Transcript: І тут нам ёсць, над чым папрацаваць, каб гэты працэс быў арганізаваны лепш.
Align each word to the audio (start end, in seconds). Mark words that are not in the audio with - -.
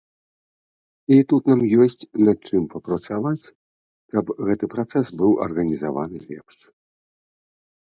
І 1.15 1.19
тут 1.33 1.43
нам 1.51 1.61
ёсць, 1.85 1.99
над 2.29 2.39
чым 2.47 2.63
папрацаваць, 2.73 3.45
каб 4.17 4.33
гэты 4.49 4.65
працэс 4.75 5.07
быў 5.23 5.31
арганізаваны 5.49 6.17
лепш. 6.29 6.57